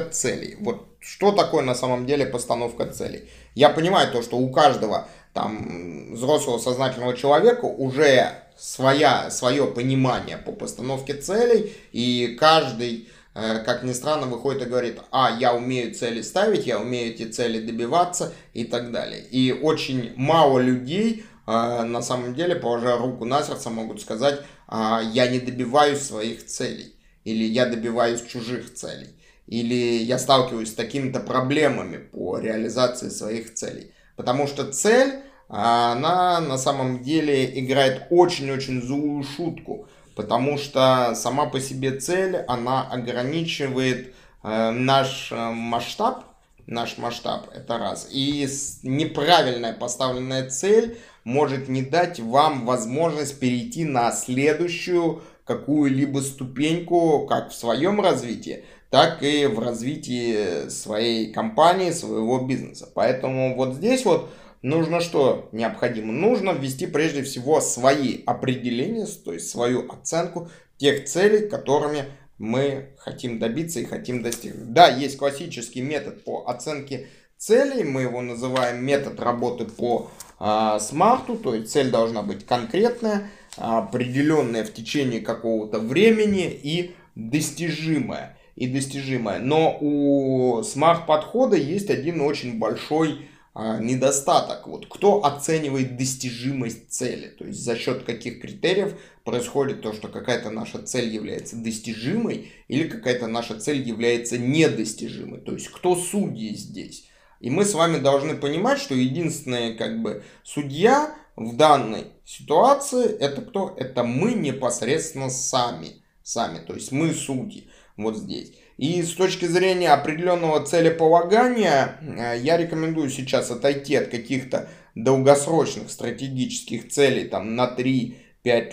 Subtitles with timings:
[0.00, 0.56] постановка целей.
[0.60, 3.28] Вот что такое на самом деле постановка целей?
[3.54, 10.52] Я понимаю то, что у каждого там взрослого сознательного человека уже своя, свое понимание по
[10.52, 13.08] постановке целей, и каждый
[13.40, 17.22] Э, как ни странно, выходит и говорит, а, я умею цели ставить, я умею эти
[17.30, 19.22] цели добиваться и так далее.
[19.30, 25.00] И очень мало людей, э, на самом деле, положа руку на сердце, могут сказать, «А,
[25.12, 29.14] я не добиваюсь своих целей, или я добиваюсь чужих целей,
[29.48, 33.92] или я сталкиваюсь с такими-то проблемами по реализации своих целей.
[34.16, 41.60] Потому что цель, она на самом деле играет очень-очень злую шутку– потому что сама по
[41.60, 46.24] себе цель, она ограничивает э, наш э, масштаб,
[46.66, 48.08] наш масштаб, это раз.
[48.10, 48.44] И
[48.82, 57.54] неправильная поставленная цель может не дать вам возможность перейти на следующую какую-либо ступеньку, как в
[57.54, 62.90] своем развитии, так и в развитии своей компании, своего бизнеса.
[62.94, 64.30] Поэтому вот здесь вот
[64.62, 66.12] нужно что необходимо?
[66.12, 72.04] Нужно ввести прежде всего свои определения, то есть свою оценку тех целей, которыми
[72.38, 74.72] мы хотим добиться и хотим достигнуть.
[74.72, 81.36] Да, есть классический метод по оценке целей, мы его называем метод работы по э, смарту,
[81.36, 88.37] то есть цель должна быть конкретная, определенная в течение какого-то времени и достижимая.
[88.58, 89.38] И достижимая.
[89.38, 94.66] Но у смарт-подхода есть один очень большой а, недостаток.
[94.66, 97.28] Вот кто оценивает достижимость цели?
[97.28, 102.88] То есть за счет каких критериев происходит то, что какая-то наша цель является достижимой или
[102.88, 105.40] какая-то наша цель является недостижимой.
[105.40, 107.08] То есть кто судьи здесь?
[107.38, 113.40] И мы с вами должны понимать, что единственная как бы судья в данной ситуации это
[113.42, 113.72] кто?
[113.76, 116.02] Это мы непосредственно сами.
[116.24, 118.52] Сами, то есть мы судьи вот здесь.
[118.78, 126.88] И с точки зрения определенного целеполагания, э, я рекомендую сейчас отойти от каких-то долгосрочных стратегических
[126.88, 128.14] целей там, на 3-5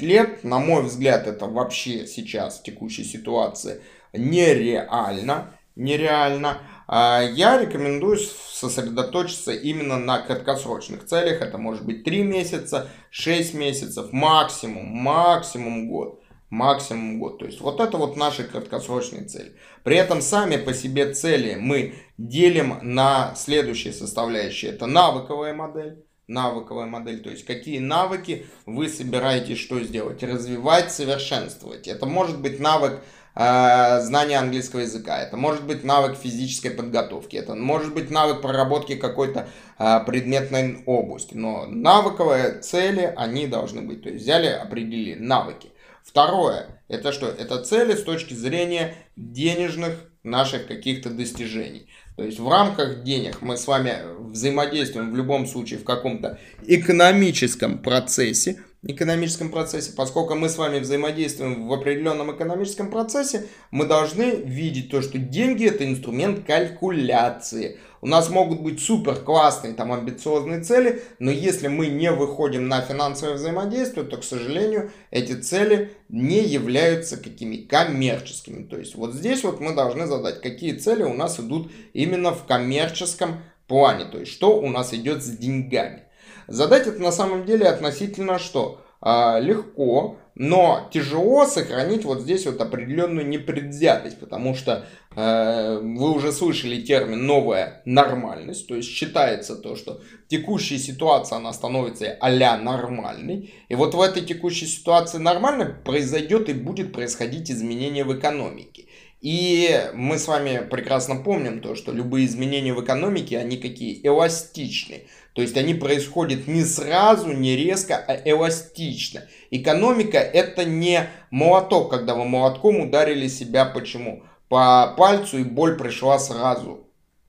[0.02, 0.44] лет.
[0.44, 3.82] На мой взгляд, это вообще сейчас в текущей ситуации
[4.14, 5.52] нереально.
[5.76, 6.60] Нереально.
[6.88, 11.42] А я рекомендую сосредоточиться именно на краткосрочных целях.
[11.42, 17.40] Это может быть 3 месяца, 6 месяцев, максимум, максимум год максимум год.
[17.40, 19.56] То есть вот это вот наши краткосрочные цели.
[19.84, 24.72] При этом сами по себе цели мы делим на следующие составляющие.
[24.72, 26.04] Это навыковая модель.
[26.28, 30.24] Навыковая модель, то есть какие навыки вы собираетесь что сделать?
[30.24, 31.88] Развивать, совершенствовать.
[31.88, 33.04] Это может быть навык
[33.36, 38.96] э, знания английского языка, это может быть навык физической подготовки, это может быть навык проработки
[38.96, 41.36] какой-то э, предметной области.
[41.36, 44.02] Но навыковые цели, они должны быть.
[44.02, 45.74] То есть взяли, определили навыки.
[46.06, 47.28] Второе, это что?
[47.28, 51.90] Это цели с точки зрения денежных наших каких-то достижений.
[52.16, 57.80] То есть в рамках денег мы с вами взаимодействуем в любом случае в каком-то экономическом
[57.80, 64.92] процессе, экономическом процессе, поскольку мы с вами взаимодействуем в определенном экономическом процессе, мы должны видеть
[64.92, 67.80] то, что деньги это инструмент калькуляции.
[68.02, 72.82] У нас могут быть супер классные, там, амбициозные цели, но если мы не выходим на
[72.82, 78.64] финансовое взаимодействие, то, к сожалению, эти цели не являются какими коммерческими.
[78.64, 82.46] То есть вот здесь вот мы должны задать, какие цели у нас идут именно в
[82.46, 86.05] коммерческом плане, то есть что у нас идет с деньгами.
[86.48, 88.82] Задать это на самом деле относительно что?
[89.02, 94.86] А, легко, но тяжело сохранить вот здесь вот определенную непредвзятость, потому что
[95.16, 101.54] э, вы уже слышали термин новая нормальность, то есть считается то, что текущая ситуация она
[101.54, 108.04] становится а-ля нормальной, и вот в этой текущей ситуации нормально произойдет и будет происходить изменение
[108.04, 108.88] в экономике.
[109.22, 114.06] И мы с вами прекрасно помним то, что любые изменения в экономике, они какие?
[114.06, 115.08] Эластичны.
[115.36, 119.26] То есть они происходят не сразу, не резко, а эластично.
[119.52, 124.24] Экономика это не молоток, когда вы молотком ударили себя почему?
[124.48, 126.86] По пальцу и боль пришла сразу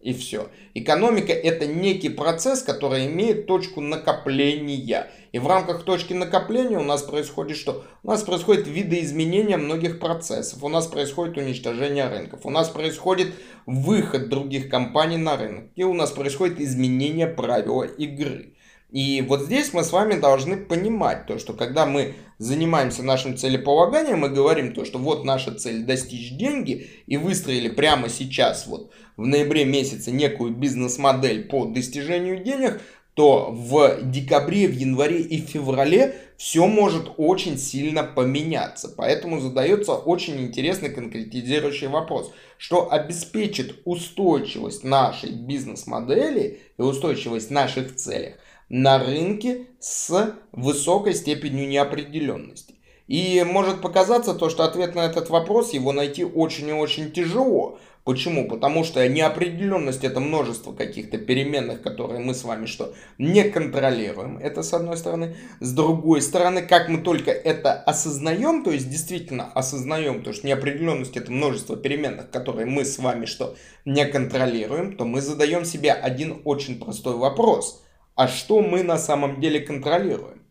[0.07, 0.51] и все.
[0.75, 5.11] Экономика это некий процесс, который имеет точку накопления.
[5.37, 7.85] И в рамках точки накопления у нас происходит что?
[8.03, 10.65] У нас происходит видоизменение многих процессов.
[10.65, 12.41] У нас происходит уничтожение рынков.
[12.45, 13.35] У нас происходит
[13.67, 15.65] выход других компаний на рынок.
[15.75, 18.55] И у нас происходит изменение правила игры.
[18.91, 24.21] И вот здесь мы с вами должны понимать то, что когда мы занимаемся нашим целеполаганием,
[24.21, 29.27] мы говорим то, что вот наша цель достичь деньги и выстроили прямо сейчас вот в
[29.27, 32.81] ноябре месяце некую бизнес-модель по достижению денег,
[33.17, 38.93] то в декабре, в январе и феврале все может очень сильно поменяться.
[38.95, 48.35] Поэтому задается очень интересный конкретизирующий вопрос, что обеспечит устойчивость нашей бизнес-модели и устойчивость наших целей
[48.69, 52.75] на рынке с высокой степенью неопределенности.
[53.07, 57.79] И может показаться то, что ответ на этот вопрос его найти очень и очень тяжело.
[58.07, 58.47] Почему?
[58.47, 64.39] Потому что неопределенность это множество каких-то переменных, которые мы с вами что не контролируем.
[64.39, 65.35] Это с одной стороны.
[65.59, 71.17] С другой стороны, как мы только это осознаем, то есть действительно осознаем, то что неопределенность
[71.17, 76.43] это множество переменных, которые мы с вами что не контролируем, то мы задаем себе один
[76.45, 77.83] очень простой вопрос.
[78.15, 80.47] А что мы на самом деле контролируем?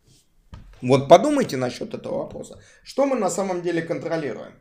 [0.81, 2.59] Вот подумайте насчет этого вопроса.
[2.83, 4.51] Что мы на самом деле контролируем?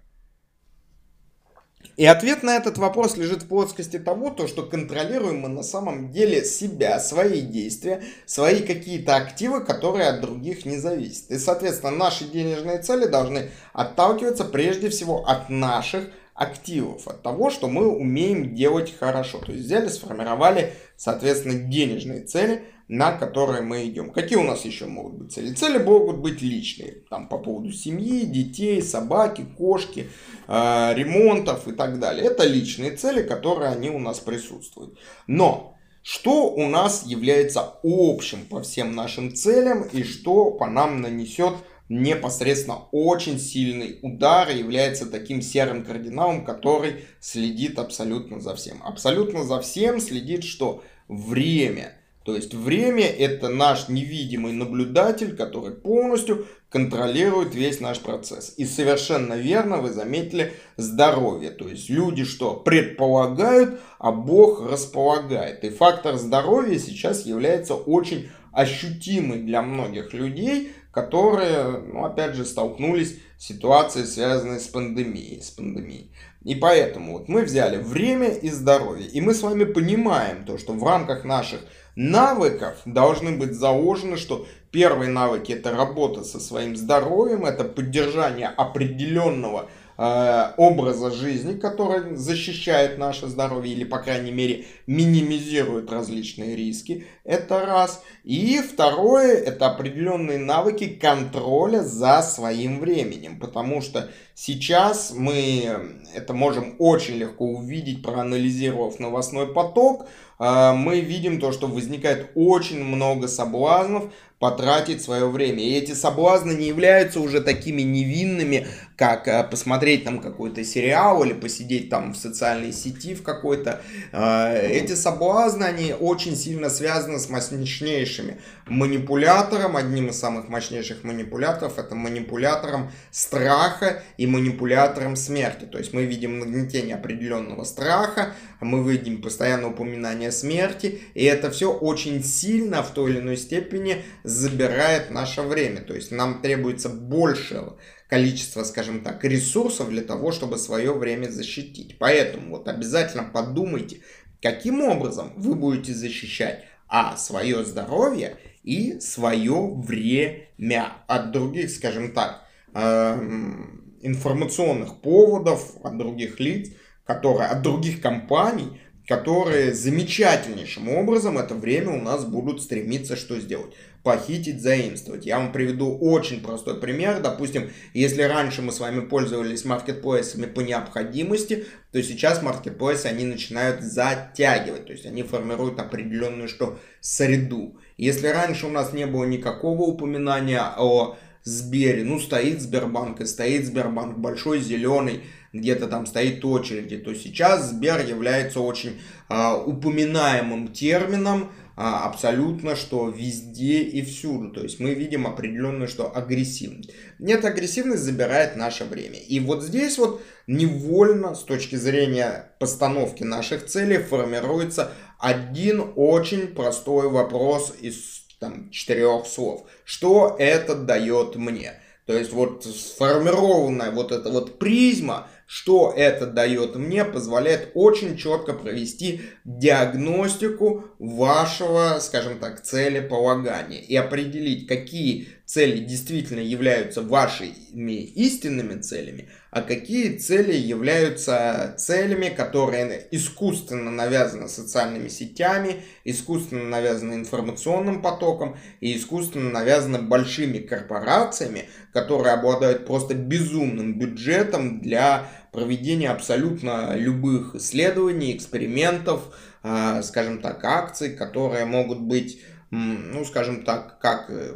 [1.96, 6.10] И ответ на этот вопрос лежит в плоскости того, то, что контролируем мы на самом
[6.10, 11.30] деле себя, свои действия, свои какие-то активы, которые от других не зависят.
[11.30, 17.86] И, соответственно, наши денежные цели должны отталкиваться прежде всего от наших от того, что мы
[17.88, 19.38] умеем делать хорошо.
[19.38, 24.10] То есть взяли, сформировали, соответственно, денежные цели, на которые мы идем.
[24.10, 25.54] Какие у нас еще могут быть цели?
[25.54, 30.10] Цели могут быть личные, там по поводу семьи, детей, собаки, кошки,
[30.48, 32.26] э, ремонтов и так далее.
[32.26, 34.98] Это личные цели, которые они у нас присутствуют.
[35.26, 41.54] Но что у нас является общим по всем нашим целям и что по нам нанесет
[41.88, 48.82] непосредственно очень сильный удар и является таким серым кардиналом, который следит абсолютно за всем.
[48.82, 51.92] Абсолютно за всем следит, что время–
[52.24, 58.54] то есть время это наш невидимый наблюдатель, который полностью контролирует весь наш процесс.
[58.56, 61.50] И совершенно верно вы заметили здоровье.
[61.50, 65.64] То есть люди что предполагают, а Бог располагает.
[65.64, 73.18] И фактор здоровья сейчас является очень ощутимый для многих людей, которые, ну, опять же, столкнулись
[73.38, 75.42] с ситуацией, связанной с пандемией.
[75.42, 76.12] С пандемией.
[76.44, 79.06] И поэтому вот мы взяли время и здоровье.
[79.08, 81.60] И мы с вами понимаем то, что в рамках наших
[81.96, 89.68] навыков должны быть заложены, что первые навыки это работа со своим здоровьем, это поддержание определенного
[89.96, 97.06] образа жизни, который защищает наше здоровье или, по крайней мере, минимизирует различные риски.
[97.24, 98.02] Это раз.
[98.24, 103.38] И второе, это определенные навыки контроля за своим временем.
[103.38, 110.06] Потому что сейчас мы это можем очень легко увидеть, проанализировав новостной поток,
[110.38, 114.12] а, мы видим то, что возникает очень много соблазнов
[114.44, 115.62] потратить свое время.
[115.62, 118.66] И эти соблазны не являются уже такими невинными,
[118.96, 123.80] как э, посмотреть там какой-то сериал или посидеть там в социальной сети в какой-то.
[124.12, 129.76] Э, эти соблазны, они очень сильно связаны с мощнейшими манипулятором.
[129.76, 135.64] Одним из самых мощнейших манипуляторов это манипулятором страха и манипулятором смерти.
[135.64, 141.72] То есть мы видим нагнетение определенного страха, мы видим постоянное упоминание смерти, и это все
[141.72, 145.80] очень сильно в той или иной степени забирает наше время.
[145.80, 147.78] То есть нам требуется большего
[148.08, 151.98] количество, скажем так, ресурсов для того, чтобы свое время защитить.
[151.98, 154.00] Поэтому вот обязательно подумайте,
[154.40, 162.44] каким образом вы будете защищать а свое здоровье и свое время от других, скажем так,
[162.74, 166.70] эм, информационных поводов, от других лиц,
[167.04, 173.74] которые, от других компаний, которые замечательнейшим образом это время у нас будут стремиться что сделать?
[174.02, 175.24] Похитить, заимствовать.
[175.26, 177.20] Я вам приведу очень простой пример.
[177.20, 183.82] Допустим, если раньше мы с вами пользовались маркетплейсами по необходимости, то сейчас маркетплейсы они начинают
[183.82, 184.86] затягивать.
[184.86, 187.78] То есть они формируют определенную что среду.
[187.96, 193.66] Если раньше у нас не было никакого упоминания о Сбере, ну стоит Сбербанк и стоит
[193.66, 195.20] Сбербанк большой, зеленый,
[195.52, 198.98] где-то там стоит очереди, то сейчас Сбер является очень
[199.28, 204.50] а, упоминаемым термином, а, абсолютно, что везде и всюду.
[204.50, 206.92] То есть мы видим определенную, что агрессивность.
[207.18, 209.18] Нет, агрессивность забирает наше время.
[209.18, 217.08] И вот здесь вот невольно с точки зрения постановки наших целей формируется один очень простой
[217.08, 219.64] вопрос из там, четырех слов.
[219.84, 221.80] Что это дает мне?
[222.06, 228.52] То есть вот сформированная вот эта вот призма, что это дает мне, позволяет очень четко
[228.52, 239.28] провести диагностику вашего, скажем так, целеполагания и определить, какие цели действительно являются вашими истинными целями,
[239.50, 248.96] а какие цели являются целями, которые искусственно навязаны социальными сетями, искусственно навязаны информационным потоком и
[248.96, 259.34] искусственно навязаны большими корпорациями, которые обладают просто безумным бюджетом для проведения абсолютно любых исследований, экспериментов,
[259.62, 264.54] а, скажем так, акций, которые могут быть, ну, скажем так, как э,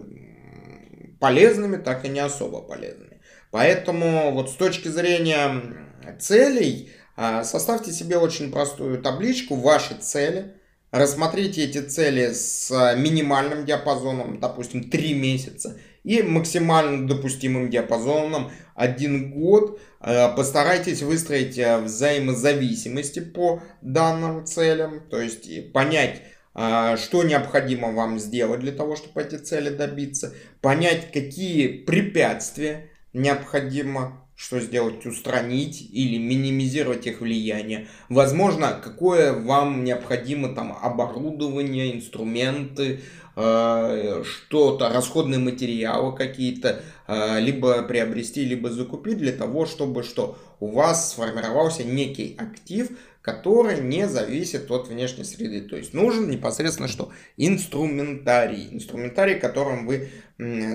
[1.20, 3.20] полезными, так и не особо полезными.
[3.50, 5.62] Поэтому вот с точки зрения
[6.18, 10.57] целей, а, составьте себе очень простую табличку, ваши цели,
[10.90, 19.80] рассмотрите эти цели с минимальным диапазоном, допустим, 3 месяца, и максимально допустимым диапазоном 1 год.
[20.00, 26.22] А, постарайтесь выстроить э, взаимозависимости по данным целям, то есть понять,
[26.54, 34.27] а, что необходимо вам сделать для того, чтобы эти цели добиться, понять, какие препятствия необходимо
[34.38, 37.88] что сделать, устранить или минимизировать их влияние.
[38.08, 43.00] Возможно, какое вам необходимо там оборудование, инструменты,
[43.34, 50.68] э, что-то, расходные материалы какие-то, э, либо приобрести, либо закупить для того, чтобы что у
[50.68, 52.90] вас сформировался некий актив,
[53.22, 55.62] который не зависит от внешней среды.
[55.62, 57.10] То есть нужен непосредственно что?
[57.36, 58.68] Инструментарий.
[58.70, 60.10] Инструментарий, которым вы,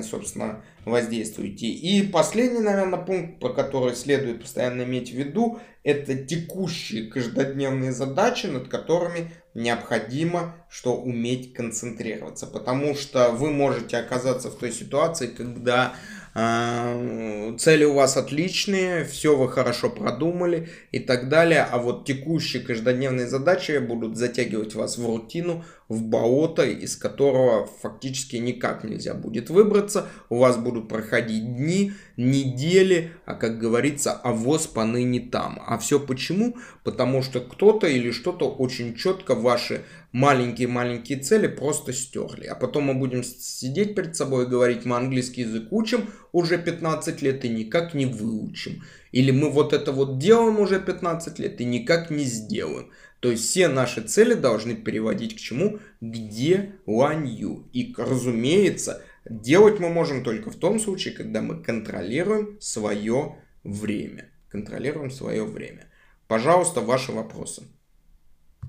[0.04, 1.68] собственно, воздействуете.
[1.68, 8.48] И последний, наверное, пункт, по который следует постоянно иметь в виду, это текущие каждодневные задачи,
[8.48, 12.48] над которыми необходимо что уметь концентрироваться.
[12.48, 15.94] Потому что вы можете оказаться в той ситуации, когда
[16.34, 23.28] цели у вас отличные, все вы хорошо продумали и так далее, а вот текущие каждодневные
[23.28, 30.08] задачи будут затягивать вас в рутину, в болото, из которого фактически никак нельзя будет выбраться.
[30.30, 35.62] У вас будут проходить дни, недели, а как говорится, авоз поныне там.
[35.68, 36.58] А все почему?
[36.84, 42.46] Потому что кто-то или что-то очень четко ваши маленькие-маленькие цели просто стерли.
[42.46, 47.22] А потом мы будем сидеть перед собой и говорить, мы английский язык учим уже 15
[47.22, 48.84] лет и никак не выучим.
[49.12, 52.92] Или мы вот это вот делаем уже 15 лет и никак не сделаем.
[53.20, 55.80] То есть все наши цели должны переводить к чему?
[56.00, 57.68] К деланию.
[57.74, 64.30] И, разумеется, делать мы можем только в том случае, когда мы контролируем свое время.
[64.50, 65.90] Контролируем свое время.
[66.28, 67.64] Пожалуйста, ваши вопросы.